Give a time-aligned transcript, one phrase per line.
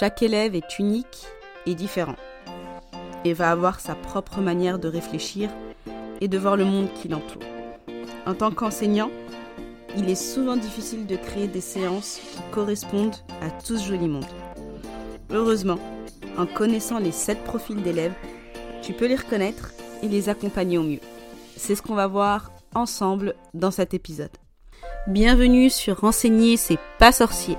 [0.00, 1.26] Chaque élève est unique
[1.66, 2.16] et différent
[3.26, 5.50] et va avoir sa propre manière de réfléchir
[6.22, 7.42] et de voir le monde qui l'entoure.
[8.24, 9.10] En tant qu'enseignant,
[9.98, 14.24] il est souvent difficile de créer des séances qui correspondent à tout ce joli monde.
[15.28, 15.78] Heureusement,
[16.38, 18.14] en connaissant les 7 profils d'élèves,
[18.80, 21.00] tu peux les reconnaître et les accompagner au mieux.
[21.58, 24.30] C'est ce qu'on va voir ensemble dans cet épisode.
[25.08, 27.58] Bienvenue sur Enseigner, c'est pas sorcier,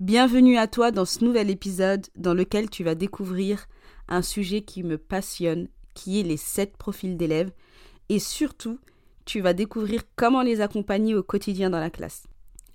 [0.00, 3.66] Bienvenue à toi dans ce nouvel épisode dans lequel tu vas découvrir
[4.08, 7.52] un sujet qui me passionne, qui est les 7 profils d'élèves,
[8.08, 8.78] et surtout
[9.26, 12.22] tu vas découvrir comment les accompagner au quotidien dans la classe.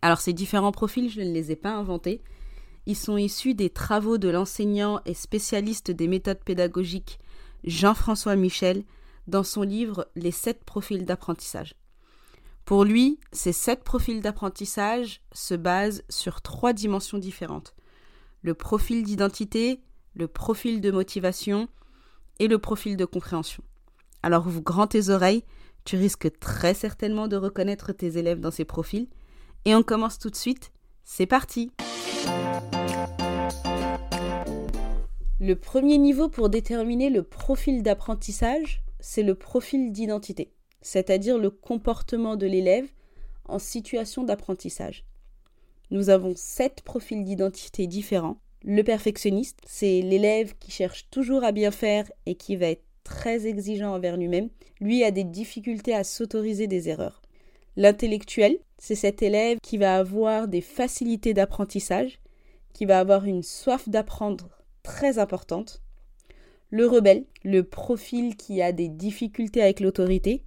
[0.04, 2.22] Alors ces différents profils, je ne les ai pas inventés.
[2.86, 7.18] Ils sont issus des travaux de l'enseignant et spécialiste des méthodes pédagogiques
[7.64, 8.84] Jean-François Michel
[9.26, 11.74] dans son livre Les sept profils d'apprentissage.
[12.66, 17.76] Pour lui, ces sept profils d'apprentissage se basent sur trois dimensions différentes.
[18.42, 19.82] Le profil d'identité,
[20.16, 21.68] le profil de motivation
[22.40, 23.64] et le profil de compréhension.
[24.24, 25.44] Alors ouvre grand tes oreilles
[25.86, 29.08] tu risques très certainement de reconnaître tes élèves dans ces profils.
[29.66, 30.72] Et on commence tout de suite.
[31.04, 31.72] C'est parti
[35.40, 40.52] Le premier niveau pour déterminer le profil d'apprentissage, c'est le profil d'identité,
[40.86, 42.88] c'est-à-dire le comportement de l'élève
[43.46, 45.04] en situation d'apprentissage.
[45.90, 48.38] Nous avons sept profils d'identité différents.
[48.64, 53.48] Le perfectionniste, c'est l'élève qui cherche toujours à bien faire et qui va être très
[53.48, 57.24] exigeant envers lui-même, lui a des difficultés à s'autoriser des erreurs.
[57.78, 62.20] L'intellectuel, c'est cet élève qui va avoir des facilités d'apprentissage,
[62.74, 64.50] qui va avoir une soif d'apprendre
[64.84, 65.82] très importante.
[66.70, 70.44] Le rebelle, le profil qui a des difficultés avec l'autorité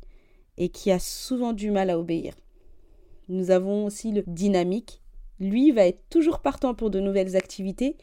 [0.59, 2.35] et qui a souvent du mal à obéir.
[3.29, 5.01] Nous avons aussi le dynamique.
[5.41, 7.97] Lui va être toujours partant pour de nouvelles activités.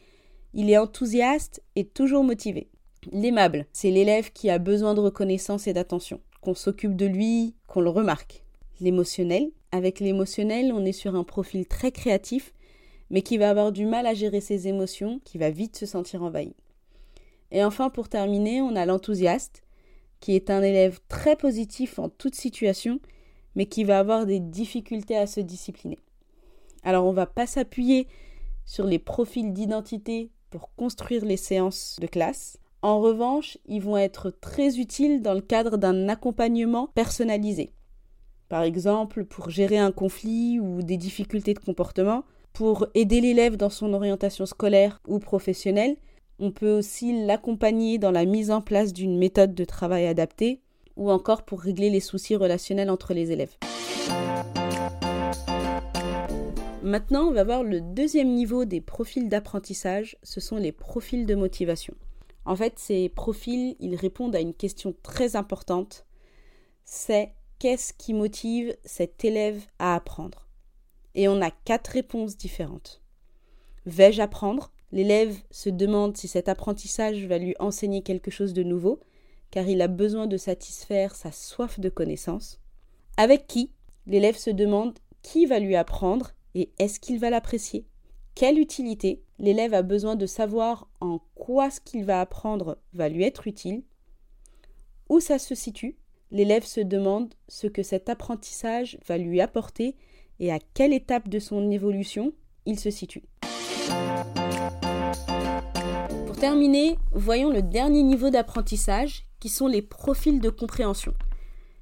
[0.54, 2.68] Il est enthousiaste et toujours motivé.
[3.12, 7.80] L'aimable, c'est l'élève qui a besoin de reconnaissance et d'attention, qu'on s'occupe de lui, qu'on
[7.80, 8.42] le remarque.
[8.80, 12.52] L'émotionnel, avec l'émotionnel, on est sur un profil très créatif,
[13.10, 16.22] mais qui va avoir du mal à gérer ses émotions, qui va vite se sentir
[16.22, 16.54] envahi.
[17.52, 19.62] Et enfin, pour terminer, on a l'enthousiaste,
[20.26, 22.98] qui est un élève très positif en toute situation,
[23.54, 26.00] mais qui va avoir des difficultés à se discipliner.
[26.82, 28.08] Alors on ne va pas s'appuyer
[28.64, 32.58] sur les profils d'identité pour construire les séances de classe.
[32.82, 37.70] En revanche, ils vont être très utiles dans le cadre d'un accompagnement personnalisé.
[38.48, 43.70] Par exemple, pour gérer un conflit ou des difficultés de comportement, pour aider l'élève dans
[43.70, 45.96] son orientation scolaire ou professionnelle,
[46.38, 50.60] on peut aussi l'accompagner dans la mise en place d'une méthode de travail adaptée
[50.96, 53.56] ou encore pour régler les soucis relationnels entre les élèves.
[56.82, 61.34] Maintenant, on va voir le deuxième niveau des profils d'apprentissage, ce sont les profils de
[61.34, 61.94] motivation.
[62.44, 66.06] En fait, ces profils, ils répondent à une question très importante.
[66.84, 70.46] C'est qu'est-ce qui motive cet élève à apprendre?
[71.16, 73.02] Et on a quatre réponses différentes.
[73.84, 74.70] Vais-je apprendre?
[74.92, 79.00] L'élève se demande si cet apprentissage va lui enseigner quelque chose de nouveau,
[79.50, 82.60] car il a besoin de satisfaire sa soif de connaissance.
[83.16, 83.72] Avec qui?
[84.06, 87.86] L'élève se demande qui va lui apprendre et est-ce qu'il va l'apprécier?
[88.34, 89.22] Quelle utilité?
[89.38, 93.82] L'élève a besoin de savoir en quoi ce qu'il va apprendre va lui être utile.
[95.08, 95.96] Où ça se situe?
[96.30, 99.96] L'élève se demande ce que cet apprentissage va lui apporter
[100.38, 102.32] et à quelle étape de son évolution
[102.66, 103.22] il se situe.
[106.36, 111.14] Pour terminer, voyons le dernier niveau d'apprentissage qui sont les profils de compréhension.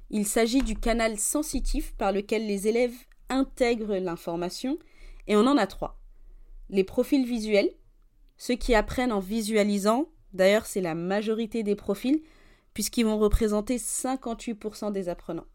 [0.09, 2.95] Il s'agit du canal sensitif par lequel les élèves
[3.27, 4.79] intègrent l'information
[5.27, 5.99] et on en a trois
[6.69, 7.69] les profils visuels,
[8.37, 12.21] ceux qui apprennent en visualisant, d'ailleurs c'est la majorité des profils,
[12.73, 15.47] puisqu'ils vont représenter 58% des apprenants.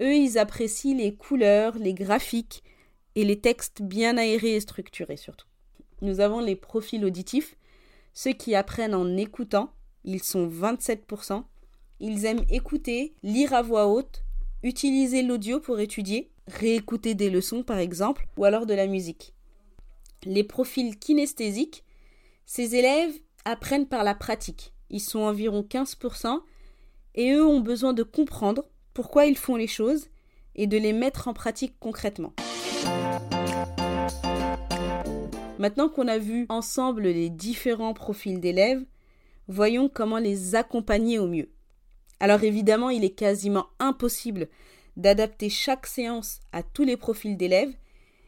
[0.00, 2.64] Eux, ils apprécient les couleurs, les graphiques
[3.14, 5.48] et les textes bien aérés et structurés surtout.
[6.00, 7.58] Nous avons les profils auditifs,
[8.16, 11.44] ceux qui apprennent en écoutant, ils sont 27%.
[12.00, 14.24] Ils aiment écouter, lire à voix haute,
[14.62, 19.34] utiliser l'audio pour étudier, réécouter des leçons par exemple, ou alors de la musique.
[20.24, 21.84] Les profils kinesthésiques,
[22.46, 23.12] ces élèves
[23.44, 24.72] apprennent par la pratique.
[24.88, 26.40] Ils sont environ 15%
[27.16, 28.64] et eux ont besoin de comprendre
[28.94, 30.08] pourquoi ils font les choses
[30.54, 32.32] et de les mettre en pratique concrètement.
[35.58, 38.84] Maintenant qu'on a vu ensemble les différents profils d'élèves,
[39.48, 41.48] voyons comment les accompagner au mieux.
[42.20, 44.48] Alors évidemment, il est quasiment impossible
[44.96, 47.74] d'adapter chaque séance à tous les profils d'élèves,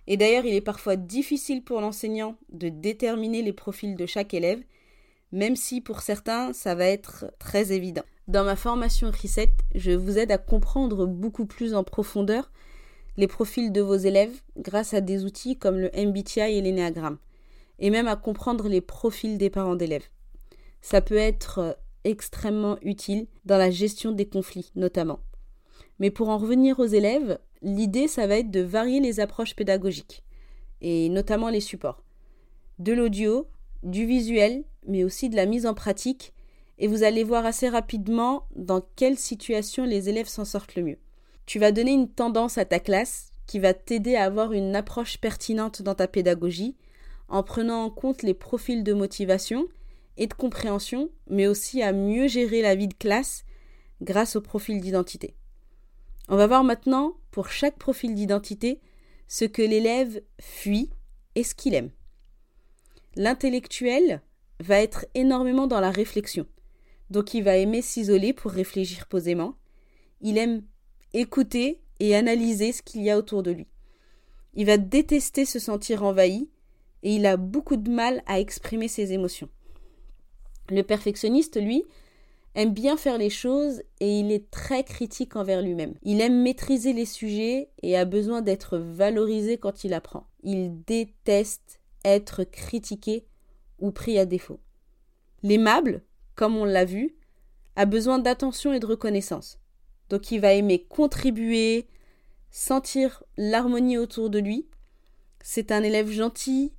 [0.06, 4.62] et d'ailleurs il est parfois difficile pour l'enseignant de déterminer les profils de chaque élève,
[5.32, 8.04] même si pour certains ça va être très évident.
[8.26, 12.50] Dans ma formation Reset, je vous aide à comprendre beaucoup plus en profondeur
[13.18, 17.18] les profils de vos élèves grâce à des outils comme le MBTI et l'énéagramme,
[17.80, 20.08] et même à comprendre les profils des parents d'élèves.
[20.80, 21.72] Ça peut être euh,
[22.04, 25.18] extrêmement utile dans la gestion des conflits notamment.
[25.98, 30.22] Mais pour en revenir aux élèves, l'idée ça va être de varier les approches pédagogiques,
[30.80, 32.04] et notamment les supports.
[32.78, 33.48] De l'audio,
[33.82, 36.32] du visuel, mais aussi de la mise en pratique,
[36.78, 40.98] et vous allez voir assez rapidement dans quelle situation les élèves s'en sortent le mieux.
[41.48, 45.16] Tu vas donner une tendance à ta classe qui va t'aider à avoir une approche
[45.16, 46.76] pertinente dans ta pédagogie
[47.28, 49.66] en prenant en compte les profils de motivation
[50.18, 53.46] et de compréhension, mais aussi à mieux gérer la vie de classe
[54.02, 55.36] grâce au profil d'identité.
[56.28, 58.78] On va voir maintenant, pour chaque profil d'identité,
[59.26, 60.90] ce que l'élève fuit
[61.34, 61.92] et ce qu'il aime.
[63.16, 64.20] L'intellectuel
[64.60, 66.46] va être énormément dans la réflexion,
[67.08, 69.54] donc il va aimer s'isoler pour réfléchir posément.
[70.20, 70.62] Il aime
[71.14, 73.66] écouter et analyser ce qu'il y a autour de lui.
[74.54, 76.48] Il va détester se sentir envahi
[77.02, 79.48] et il a beaucoup de mal à exprimer ses émotions.
[80.70, 81.84] Le perfectionniste, lui,
[82.54, 85.94] aime bien faire les choses et il est très critique envers lui-même.
[86.02, 90.26] Il aime maîtriser les sujets et a besoin d'être valorisé quand il apprend.
[90.42, 93.24] Il déteste être critiqué
[93.78, 94.60] ou pris à défaut.
[95.42, 96.02] L'aimable,
[96.34, 97.16] comme on l'a vu,
[97.76, 99.58] a besoin d'attention et de reconnaissance.
[100.10, 101.86] Donc il va aimer contribuer,
[102.50, 104.66] sentir l'harmonie autour de lui.
[105.42, 106.72] C'est un élève gentil,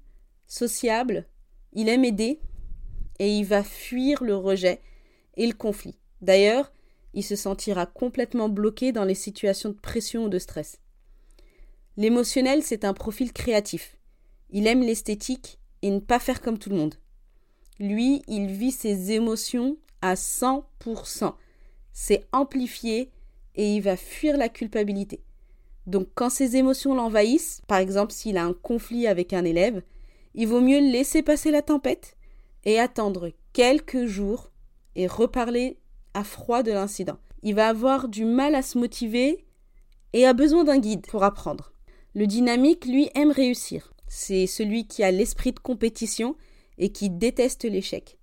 [0.47, 1.27] sociable,
[1.73, 2.39] il aime aider
[3.19, 4.81] et il va fuir le rejet
[5.37, 5.97] et le conflit.
[6.21, 6.71] D'ailleurs,
[7.13, 10.79] il se sentira complètement bloqué dans les situations de pression ou de stress.
[11.97, 13.97] L'émotionnel, c'est un profil créatif.
[14.51, 16.95] Il aime l'esthétique et ne pas faire comme tout le monde.
[17.79, 21.33] Lui, il vit ses émotions à 100%.
[21.93, 23.11] C'est amplifié
[23.55, 25.21] et il va fuir la culpabilité.
[25.87, 29.81] Donc quand ses émotions l'envahissent, par exemple s'il a un conflit avec un élève,
[30.35, 32.15] il vaut mieux laisser passer la tempête
[32.65, 34.51] et attendre quelques jours
[34.95, 35.77] et reparler
[36.13, 37.17] à froid de l'incident.
[37.41, 39.45] Il va avoir du mal à se motiver
[40.13, 41.73] et a besoin d'un guide pour apprendre.
[42.13, 43.93] Le dynamique, lui, aime réussir.
[44.07, 46.35] C'est celui qui a l'esprit de compétition
[46.77, 48.18] et qui déteste l'échec.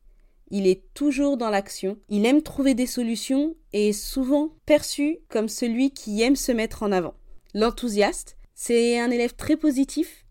[0.50, 5.48] Il est toujours dans l'action, il aime trouver des solutions et est souvent perçu comme
[5.48, 7.14] celui qui aime se mettre en avant.
[7.52, 10.25] L'enthousiaste, c'est un élève très positif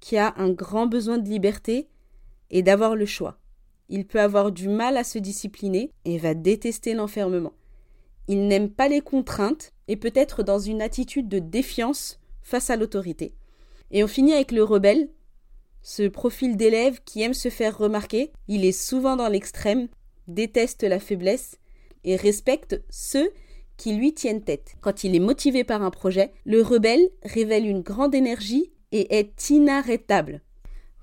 [0.00, 1.88] qui a un grand besoin de liberté
[2.50, 3.40] et d'avoir le choix.
[3.88, 7.54] Il peut avoir du mal à se discipliner et va détester l'enfermement.
[8.28, 12.76] Il n'aime pas les contraintes et peut être dans une attitude de défiance face à
[12.76, 13.34] l'autorité.
[13.90, 15.08] Et on finit avec le rebelle,
[15.82, 19.88] ce profil d'élève qui aime se faire remarquer, il est souvent dans l'extrême,
[20.26, 21.58] déteste la faiblesse
[22.04, 23.30] et respecte ceux
[23.76, 24.74] qui lui tiennent tête.
[24.80, 29.50] Quand il est motivé par un projet, le rebelle révèle une grande énergie et est
[29.50, 30.42] inarrêtable.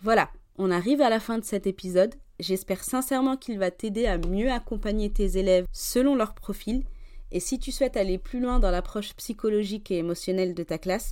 [0.01, 2.15] Voilà, on arrive à la fin de cet épisode.
[2.39, 6.83] J'espère sincèrement qu'il va t'aider à mieux accompagner tes élèves selon leur profil.
[7.31, 11.11] Et si tu souhaites aller plus loin dans l'approche psychologique et émotionnelle de ta classe,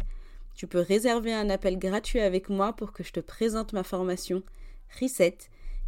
[0.56, 4.44] tu peux réserver un appel gratuit avec moi pour que je te présente ma formation
[5.00, 5.38] Reset,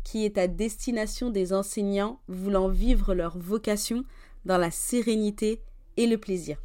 [0.04, 4.04] qui est à destination des enseignants voulant vivre leur vocation
[4.46, 5.62] dans la sérénité
[5.98, 6.58] et le plaisir.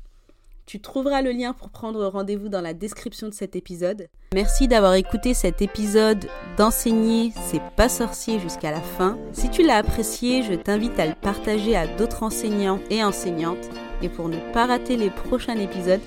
[0.66, 4.08] Tu trouveras le lien pour prendre rendez-vous dans la description de cet épisode.
[4.34, 9.18] Merci d'avoir écouté cet épisode d'enseigner c'est pas sorcier jusqu'à la fin.
[9.32, 13.68] Si tu l'as apprécié, je t'invite à le partager à d'autres enseignants et enseignantes.
[14.00, 16.00] Et pour ne pas rater les prochains épisodes,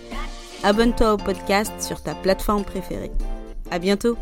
[0.64, 3.12] abonne-toi au podcast sur ta plateforme préférée.
[3.72, 4.18] À bientôt!